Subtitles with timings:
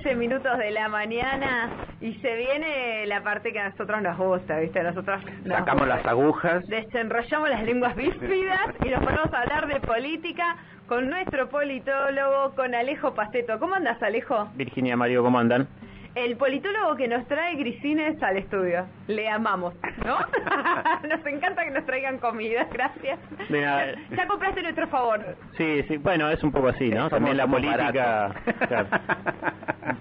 [0.00, 1.68] 13 minutos de la mañana
[2.00, 4.82] y se viene la parte que a nosotros nos gusta, ¿viste?
[4.82, 5.96] Nosotros nos Sacamos gusta.
[5.96, 6.66] las agujas.
[6.66, 12.74] Desenrollamos las lenguas bífidas y nos ponemos a hablar de política con nuestro politólogo, con
[12.74, 13.58] Alejo Pasteto.
[13.58, 14.48] ¿Cómo andas, Alejo?
[14.54, 15.68] Virginia, Mario, ¿cómo andan?
[16.14, 18.86] El politólogo que nos trae grisines al estudio.
[19.08, 19.74] Le amamos,
[20.04, 20.18] ¿no?
[21.08, 23.18] nos encanta que nos traigan comida, gracias.
[23.48, 23.94] De nada.
[24.10, 25.36] Ya, compraste nuestro favor.
[25.56, 27.08] Sí, sí, bueno, es un poco así, ¿no?
[27.10, 28.34] También la política...
[28.68, 28.88] claro.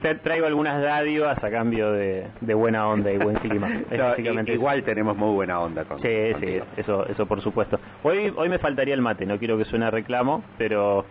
[0.01, 3.69] Te traigo algunas dádivas a cambio de, de buena onda y buen clima.
[3.91, 7.79] No, igual tenemos muy buena onda con Sí, sí, eso, eso por supuesto.
[8.03, 11.05] Hoy, hoy me faltaría el mate, no quiero que suene a reclamo, pero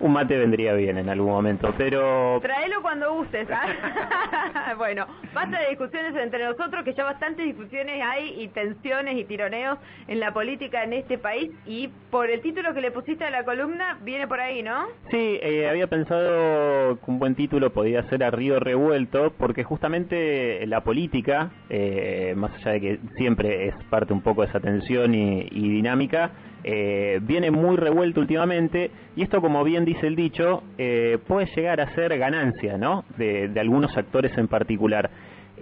[0.00, 1.72] un mate vendría bien en algún momento.
[1.76, 4.74] Pero Traelo cuando gustes, ¿ah?
[4.78, 9.78] bueno, basta de discusiones entre nosotros, que ya bastantes discusiones hay y tensiones y tironeos
[10.08, 11.50] en la política en este país.
[11.66, 14.86] Y por el título que le pusiste a la columna, viene por ahí, ¿no?
[15.10, 20.66] Sí, eh, había pensado que un buen título podía ser a Río Revuelto, porque justamente
[20.66, 25.14] la política, eh, más allá de que siempre es parte un poco de esa tensión
[25.14, 26.32] y, y dinámica,
[26.68, 31.80] eh, viene muy revuelto últimamente, y esto, como bien dice el dicho, eh, puede llegar
[31.80, 33.04] a ser ganancia, ¿no?
[33.16, 35.08] De, algunos actores en particular.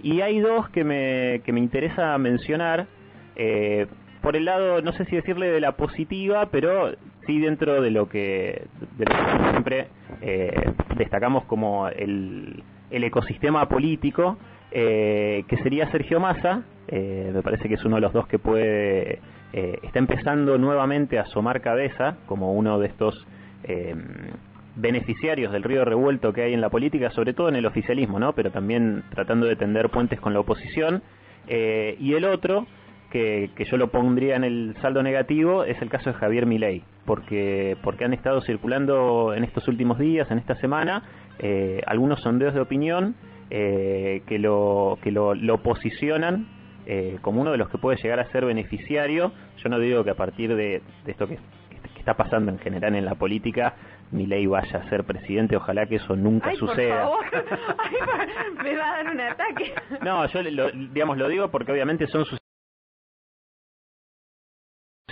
[0.01, 2.87] Y hay dos que me, que me interesa mencionar.
[3.35, 3.85] Eh,
[4.23, 6.91] por el lado, no sé si decirle de la positiva, pero
[7.27, 8.65] sí dentro de lo que,
[8.97, 9.87] de lo que siempre
[10.21, 14.37] eh, destacamos como el, el ecosistema político,
[14.77, 16.63] eh, que sería Sergio Massa.
[16.89, 19.19] Eh, me parece que es uno de los dos que puede,
[19.53, 23.25] eh, está empezando nuevamente a asomar cabeza como uno de estos
[23.63, 23.95] eh,
[24.75, 28.33] beneficiarios del río revuelto que hay en la política, sobre todo en el oficialismo, ¿no?
[28.33, 31.01] Pero también tratando de tender puentes con la oposición.
[31.47, 32.67] Eh, y el otro,
[33.11, 37.77] que, yo lo pondría en el saldo negativo, es el caso de Javier Milei, porque,
[37.81, 41.03] porque han estado circulando en estos últimos días, en esta semana,
[41.39, 43.15] eh, algunos sondeos de opinión
[43.49, 46.47] eh, que, lo, que lo, lo posicionan
[46.85, 49.31] eh, como uno de los que puede llegar a ser beneficiario.
[49.57, 52.95] Yo no digo que a partir de, de esto que, que está pasando en general
[52.95, 53.75] en la política,
[54.11, 56.97] Milei vaya a ser presidente, ojalá que eso nunca Ay, por suceda.
[57.05, 57.25] favor.
[57.79, 57.95] Ay,
[58.55, 59.73] por- me va a dar un ataque.
[60.03, 62.37] No, yo lo, digamos lo digo porque obviamente son sus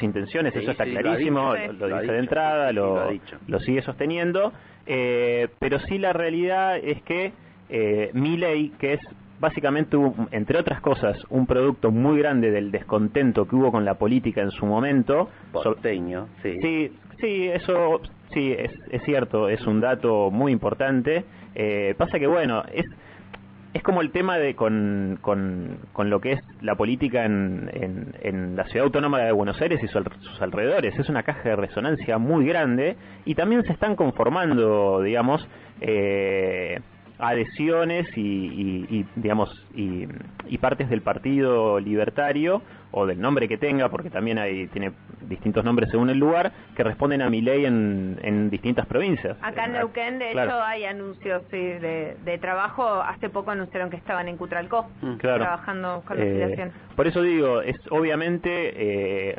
[0.01, 3.37] intenciones, Sí, eso está sí, clarísimo, lo, dice de dicho, entrada, lo, lo ha dicho.
[3.47, 4.51] lo sigue sosteniendo,
[4.85, 7.31] eh, pero sí la realidad es que
[7.75, 8.99] eh, Milei, que es
[9.39, 13.95] básicamente, un- entre otras cosas, un producto muy grande del descontento que hubo con la
[13.95, 16.57] política en su momento, Porteño, sí.
[16.61, 17.99] Sí, sí, eso
[18.31, 21.25] sí es, es cierto, es un dato muy importante.
[21.55, 22.85] Eh, pasa que bueno, es
[23.73, 28.13] es como el tema de con, con, con lo que es la política en, en,
[28.21, 30.93] en la ciudad autónoma de Buenos Aires y su sus alrededores.
[30.99, 32.95] Es una caja de resonancia muy grande
[33.25, 35.47] y también se están conformando, digamos,
[35.81, 36.79] eh,
[37.29, 40.07] adhesiones y, y- y, digamos y,
[40.47, 42.61] y partes del partido libertario
[42.91, 44.91] o del nombre que tenga porque también hay tiene
[45.21, 49.65] distintos nombres según el lugar que responden a mi ley en, en distintas provincias Acá
[49.65, 50.49] en Eh, Neuquén, de claro.
[50.51, 52.83] hecho, hay anuncios sí, de, de trabajo.
[53.01, 55.15] Hace poco anunciaron que estaban en Cutralcó, Mm.
[55.17, 55.43] Claro.
[55.43, 58.49] trabajando con la Eh, por eso digo, es obviamente
[59.31, 59.35] eh,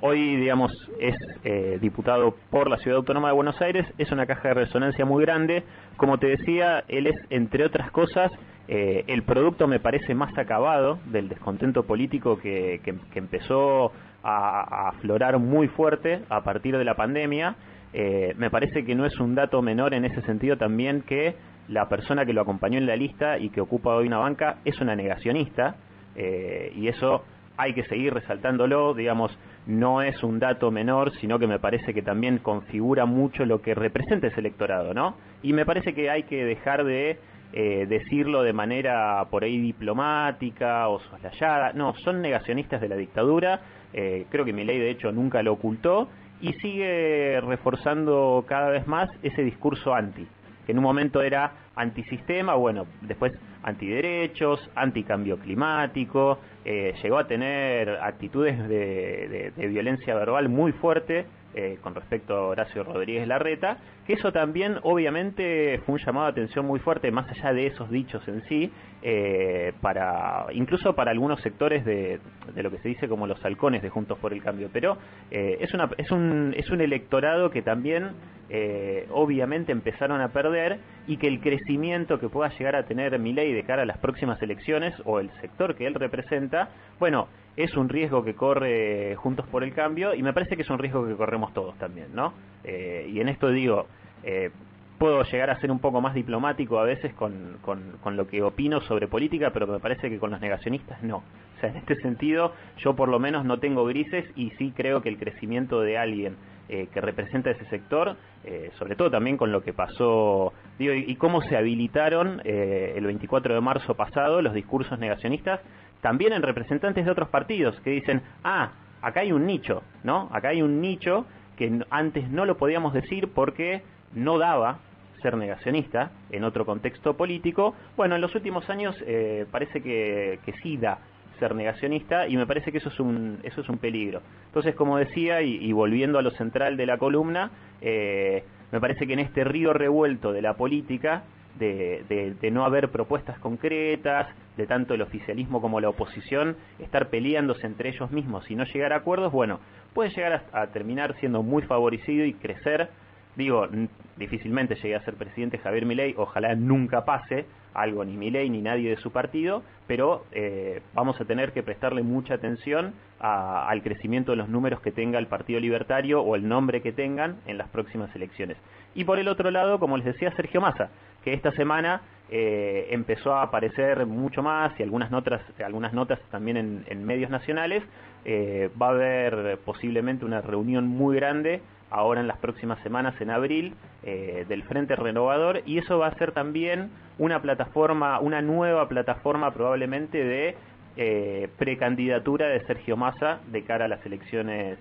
[0.00, 4.48] hoy, digamos, es eh, diputado por la Ciudad Autónoma de Buenos Aires, es una caja
[4.48, 5.64] de resonancia muy grande.
[5.96, 8.30] Como te decía, él es, entre otras cosas,
[8.68, 13.92] eh, el producto me parece más acabado del descontento político que, que- empezó
[14.22, 17.56] a, a aflorar muy fuerte a partir de la pandemia.
[17.92, 21.34] Eh, me parece que no es un dato menor en ese sentido también que
[21.68, 24.80] la persona que lo acompañó en la lista y que ocupa hoy una banca es
[24.80, 25.76] una negacionista
[26.14, 27.24] eh, y eso
[27.58, 29.36] hay que seguir resaltándolo, digamos,
[29.66, 33.74] no es un dato menor, sino que me parece que también configura mucho lo que
[33.74, 35.16] representa ese electorado, ¿no?
[35.42, 37.18] Y me parece que hay que dejar de
[37.52, 43.60] eh, decirlo de manera por ahí diplomática o soslayada, no, son negacionistas de la dictadura,
[43.92, 46.08] eh, creo que mi ley de hecho nunca lo ocultó.
[46.40, 50.24] Y sigue reforzando cada vez más ese discurso anti,
[50.64, 53.32] que en un momento era antisistema, bueno, después
[53.62, 61.78] antiderechos, anticambio climático, eh, llegó a tener actitudes de, de- violencia verbal muy fuerte eh,
[61.82, 63.78] con respecto a Horacio Rodríguez Larreta,
[64.14, 68.26] eso también obviamente fue un llamado de atención muy fuerte, más allá de esos dichos
[68.26, 68.72] en sí,
[69.02, 72.20] eh, para incluso para algunos sectores de,
[72.54, 74.98] de lo que se dice como los halcones de Juntos por el Cambio, pero
[75.30, 78.12] eh, es, una, es, un, es un electorado que también
[78.50, 83.52] eh, obviamente empezaron a perder y que el crecimiento que pueda llegar a tener Milei
[83.52, 87.88] de cara a las próximas elecciones o el sector que él representa, bueno, es un
[87.88, 91.14] riesgo que corre Juntos por el Cambio y me parece que es un riesgo que
[91.14, 92.32] corremos todos también, ¿no?
[92.64, 93.86] Eh, y en esto digo,
[94.22, 94.50] eh,
[94.98, 98.80] puedo llegar a ser un poco más diplomático a veces con, con, lo que opino
[98.80, 101.18] sobre política, pero me parece que con los negacionistas no.
[101.18, 105.00] O sea, en este sentido, yo por lo menos no tengo grises y sí creo
[105.00, 106.36] que el crecimiento de alguien
[106.68, 111.14] eh, que representa ese sector, eh, sobre todo también con lo que pasó, digo, y,
[111.16, 115.60] cómo se habilitaron eh, el 24 de marzo pasado los discursos negacionistas,
[116.02, 120.28] también en representantes de otros partidos que dicen, ah, acá hay un nicho, ¿no?
[120.30, 121.24] Acá hay un nicho
[121.56, 123.82] que antes no lo podíamos decir porque
[124.14, 124.78] no daba
[125.22, 127.74] ser negacionista en otro contexto político.
[127.96, 130.98] Bueno, en los últimos años eh, parece que, que sí da
[131.38, 134.22] ser negacionista y me parece que eso es un, eso es un peligro.
[134.46, 137.50] Entonces, como decía, y, volviendo a lo central de la columna,
[137.80, 141.22] eh, me parece que en este río revuelto de la política,
[141.58, 147.66] de, de, no haber propuestas concretas, de tanto el oficialismo como la oposición, estar peleándose
[147.66, 149.58] entre ellos mismos y no llegar a acuerdos, bueno,
[149.92, 152.90] puede llegar a terminar siendo muy favorecido y crecer
[153.38, 153.68] digo,
[154.16, 158.90] difícilmente llegue a ser presidente Javier Milei, ojalá nunca pase algo ni Milei ni nadie
[158.90, 164.36] de su partido, pero eh, vamos a tener que prestarle mucha atención al crecimiento de
[164.36, 168.14] los números que tenga el Partido Libertario o el nombre que tengan en las próximas
[168.14, 168.56] elecciones.
[168.94, 170.90] Y por el otro lado, como les decía, Sergio Massa,
[171.24, 176.84] que esta semana eh, empezó a aparecer mucho más y algunas notas, algunas notas también
[176.86, 177.82] en, medios nacionales.
[178.24, 183.30] Eh, va a haber posiblemente una reunión muy grande ahora en las próximas semanas en
[183.30, 188.88] abril eh, del Frente Renovador y eso va a ser también una plataforma, una nueva
[188.88, 190.56] plataforma probablemente de
[190.96, 194.78] eh, precandidatura de Sergio Massa de cara a las elecciones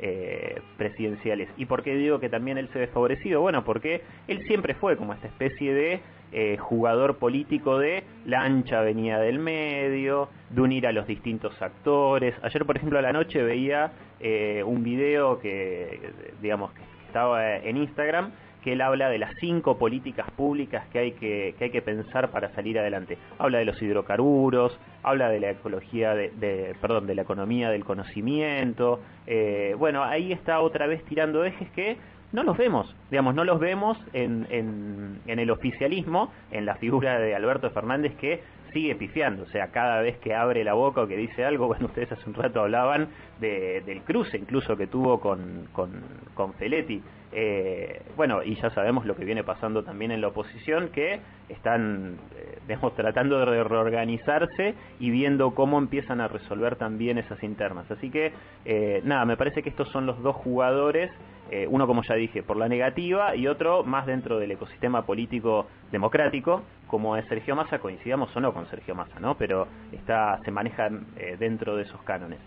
[0.00, 1.48] eh, presidenciales.
[1.56, 3.40] ¿Y por qué digo que también él se ve favorecido?
[3.40, 6.00] Bueno, porque él siempre fue como esta especie de
[6.30, 12.34] eh, jugador político de la ancha avenida del medio, de unir a los distintos actores.
[12.42, 16.10] Ayer, por ejemplo, a la noche veía eh, un video que,
[16.40, 18.32] digamos, que estaba en Instagram,
[18.62, 22.30] que él habla de las cinco políticas públicas que hay que, que hay que pensar
[22.30, 23.16] para salir adelante.
[23.38, 29.00] Habla de los hidrocarburos, habla de la ecología, de, perdón, de la economía del conocimiento.
[29.26, 31.96] Eh, bueno, ahí está otra vez tirando ejes que
[32.32, 37.34] no los vemos, digamos, no los vemos en, en, el oficialismo, en la figura de
[37.34, 38.42] Alberto Fernández que
[38.72, 41.86] sigue pifiando, o sea, cada vez que abre la boca o que dice algo, bueno,
[41.86, 43.08] ustedes hace un rato hablaban
[43.40, 46.02] de, del cruce incluso que tuvo con, con,
[46.34, 50.88] con Feletti, eh, bueno, y ya sabemos lo que viene pasando también en la oposición,
[50.88, 57.90] que están, eh, tratando de reorganizarse y viendo cómo empiezan a resolver también esas internas.
[57.90, 58.32] Así que,
[58.64, 61.10] eh, nada, me parece que estos son los dos jugadores,
[61.50, 65.66] eh, uno como ya dije, por la negativa y otro más dentro del ecosistema político
[65.90, 69.36] democrático, como es Sergio Massa, coincidamos o no con Sergio Massa, ¿no?
[69.36, 70.88] Pero está, se maneja
[71.38, 72.38] dentro de esos cánones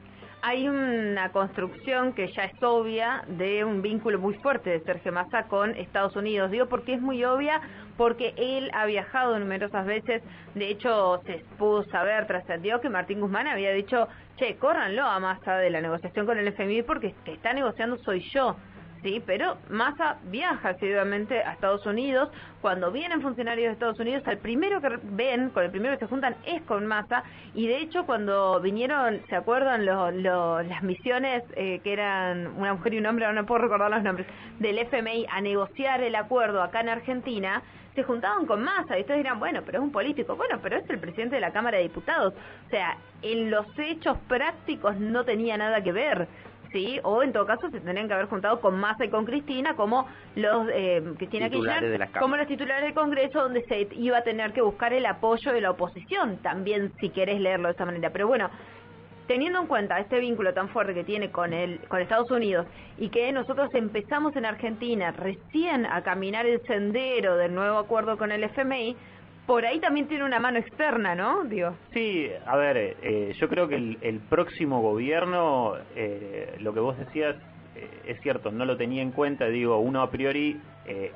[0.44, 5.44] hay una construcción que ya es obvia de un vínculo muy fuerte de Sergio Massa
[5.44, 6.50] con Estados Unidos.
[6.50, 7.62] Digo porque es muy obvia,
[7.96, 10.24] porque él ha viajado numerosas veces.
[10.56, 14.08] De hecho, se pudo saber, trascendió que Martín Guzmán había dicho,
[14.38, 17.98] che, córranlo a Massa de la negociación con el FMI porque el que está negociando
[17.98, 18.56] soy yo.
[19.04, 19.22] ¿Sí?
[19.26, 22.30] Pero Massa viaja asiduamente a Estados Unidos.
[22.62, 26.10] Cuando vienen funcionarios de Estados Unidos, al primero que ven, con el primero que se
[26.10, 27.24] juntan es con Massa.
[27.54, 33.00] Y de hecho, cuando vinieron, ¿se acuerdan las misiones eh, que eran una mujer y
[33.00, 34.28] un hombre, ahora no puedo recordar los nombres,
[34.60, 37.62] del FMI a negociar el acuerdo acá en Argentina?
[37.96, 40.90] se juntaban con Massa y ustedes dirán, bueno, pero es un político, bueno, pero es
[40.90, 42.34] el presidente de la Cámara de Diputados.
[42.68, 46.28] O sea, en los hechos prácticos no tenía nada que ver.
[46.72, 47.00] ¿Sí?
[47.04, 50.08] O en todo caso se tendrían que haber juntado con Massa y con Cristina como
[50.36, 54.62] los eh, Cristina Kirchner, como los titulares del Congreso donde se iba a tener que
[54.62, 58.10] buscar el apoyo de la oposición, también si querés leerlo de esta manera.
[58.12, 58.50] Pero bueno,
[59.28, 63.10] teniendo en cuenta este vínculo tan fuerte que tiene con el con Estados Unidos y
[63.10, 68.44] que nosotros empezamos en Argentina recién a caminar el sendero del nuevo acuerdo con el
[68.44, 68.96] FMI,
[69.52, 71.44] por ahí también tiene una mano externa, ¿no?
[71.44, 71.76] Digo.
[71.92, 77.36] Sí, a ver, eh, yo creo que el, próximo gobierno, eh, lo que vos decías
[77.76, 80.58] eh, es cierto, no lo tenía en cuenta, digo, uno a priori,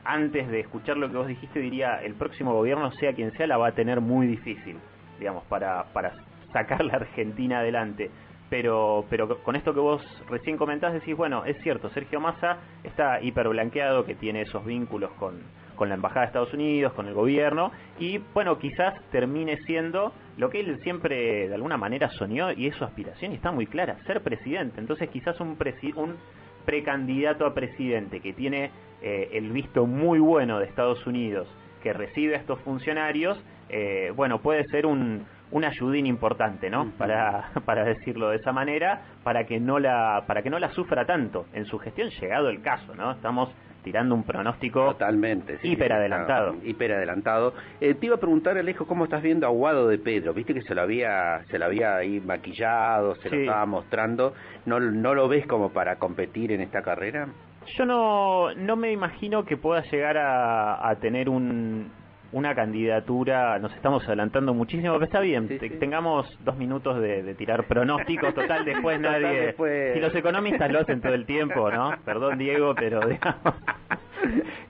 [0.04, 3.56] antes de escuchar lo que vos dijiste, diría, el próximo gobierno, sea quien sea, la
[3.56, 4.80] va a tener muy difícil,
[5.18, 6.12] digamos, para, para
[6.52, 8.12] sacar la Argentina adelante.
[8.56, 13.22] Pero, pero con esto que vos recién comentás, decís, bueno, es cierto, Sergio Massa está
[13.22, 15.42] hiperblanqueado, que tiene esos vínculos con
[15.76, 20.50] con la Embajada de Estados Unidos, con el gobierno, y bueno, quizás termine siendo lo
[20.50, 23.98] que él siempre de alguna manera soñó y es su aspiración y está muy clara,
[24.08, 24.80] ser presidente.
[24.80, 25.58] Entonces quizás un,
[25.98, 26.16] un
[26.64, 28.72] precandidato a presidente que tiene
[29.02, 34.40] eh, el visto muy bueno de Estados Unidos, que recibe a estos funcionarios, eh, bueno,
[34.40, 36.92] puede ser un, un ayudín importante, ¿no?
[36.98, 41.06] Para, para decirlo de esa manera, para que no la para que no la sufra
[41.06, 43.12] tanto en su gestión llegado el caso, ¿no?
[43.12, 46.56] Estamos tirando un pronóstico Totalmente, sí, hiper adelantado.
[46.64, 47.54] Hiper adelantado.
[47.80, 50.34] Eh, te iba a preguntar, Alejo, ¿cómo estás viendo a Guado de Pedro?
[50.34, 54.34] Viste que se lo había, se lo había ahí maquillado, se lo estaba mostrando.
[54.66, 57.28] ¿No, ¿No lo ves como para competir en esta carrera?
[57.78, 61.92] Yo no, no me imagino que pueda llegar a, a tener un,
[62.32, 65.76] una candidatura, nos estamos adelantando muchísimo, pero está bien, Sí, te- sí.
[65.80, 69.42] tengamos dos minutos de, de tirar pronósticos, total después Total, nadie...
[69.48, 71.92] después- Si los economistas lo hacen todo el tiempo, ¿no?
[72.04, 73.54] Perdón Diego, pero digamos...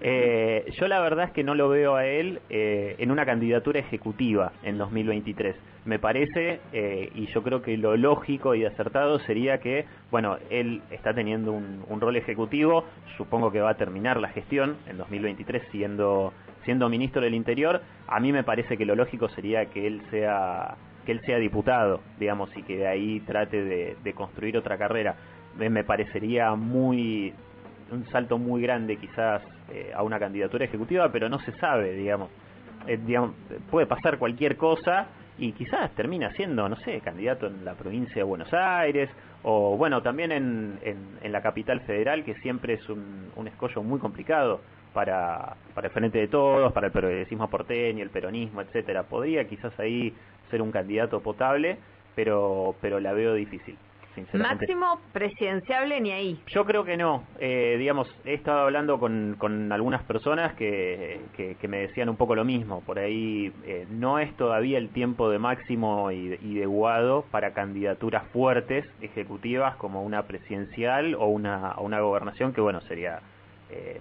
[0.02, 3.80] Eh, yo la verdad es que no lo veo a él eh, en una candidatura
[3.80, 5.56] ejecutiva en 2023.
[5.86, 10.82] Me parece, eh, y yo creo que lo lógico y acertado sería que, bueno, él
[10.92, 12.86] está teniendo un, un rol ejecutivo,
[13.18, 16.34] supongo que va a terminar la gestión en 2023 siendo,
[16.66, 17.82] siendo ministro del Interior.
[18.08, 22.02] A mí me parece que lo lógico sería que él sea que él sea diputado,
[22.20, 25.16] digamos, y que de ahí trate de, de construir otra carrera.
[25.56, 27.32] Me, me parecería muy
[27.92, 32.30] un salto muy grande quizás eh, a una candidatura ejecutiva, pero no se sabe, digamos.
[32.88, 33.36] Eh, digamos,
[33.70, 35.08] puede pasar cualquier cosa
[35.38, 39.10] y quizás termina siendo, no sé, candidato en la provincia de Buenos Aires
[39.44, 43.84] o, bueno, también en, en, en la capital federal, que siempre es un, un escollo
[43.84, 44.62] muy complicado
[44.96, 49.04] para, para el Frente de Todos, para el progresismo porteño, el peronismo, etcétera.
[49.04, 50.12] Podría quizás ahí
[50.50, 51.78] ser un candidato potable,
[52.16, 53.78] pero, pero la veo difícil.
[54.34, 56.40] Máximo presidenciable ni ahí.
[56.48, 57.26] Yo creo que no.
[57.38, 62.16] Eh, digamos, he estado hablando con, con algunas personas que, que, que me decían un
[62.16, 62.80] poco lo mismo.
[62.86, 67.26] Por ahí eh, no es todavía el tiempo de Máximo y, de- y de Guado
[67.30, 73.20] para candidaturas fuertes, ejecutivas, como una presidencial o una, o una gobernación, que bueno, sería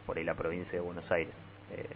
[0.07, 1.35] por ahí la provincia de Buenos Aires.
[1.73, 1.89] Eh,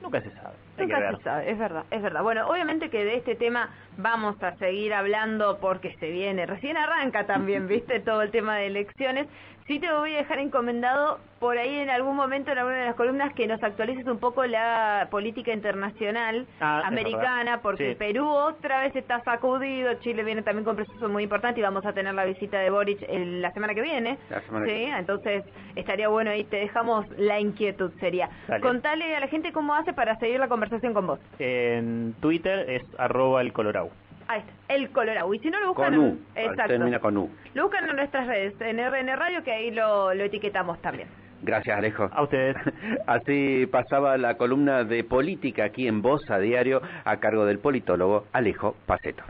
[0.00, 0.54] nunca se sabe.
[0.76, 1.16] Que Nunca ver.
[1.18, 2.22] se sabe, es verdad, es verdad.
[2.22, 7.26] Bueno, obviamente que de este tema vamos a seguir hablando porque se viene, recién arranca
[7.26, 9.26] también, viste, todo el tema de elecciones.
[9.68, 12.94] Sí te voy a dejar encomendado por ahí en algún momento en alguna de las
[12.96, 17.94] columnas que nos actualices un poco la política internacional Ah, americana, porque Sí.
[17.94, 21.92] Perú otra vez está sacudido, Chile viene también con proceso muy importante y vamos a
[21.92, 24.18] tener la visita de Boric el- la semana que viene.
[24.30, 25.44] La semana sí, entonces
[25.76, 28.30] estaría bueno ahí, te dejamos la inquietud, sería.
[28.48, 28.62] Dale.
[28.62, 30.61] Contale a la gente cómo hace para seguir la conversación
[30.92, 31.20] con vos.
[31.38, 33.90] En Twitter es arroba el colorau.
[34.28, 35.34] Ahí está, el Colorado.
[35.34, 35.94] Y si no lo buscan...
[35.94, 36.18] Con U.
[36.34, 36.68] Exacto.
[36.68, 37.30] Termina con U.
[37.54, 41.08] Lo buscan en nuestras redes, en RN Radio, que ahí lo, lo etiquetamos también.
[41.42, 42.08] Gracias, Alejo.
[42.12, 42.56] A ustedes.
[43.06, 48.26] Así pasaba la columna de política aquí en Voz a Diario a cargo del politólogo
[48.32, 49.24] Alejo Paceto.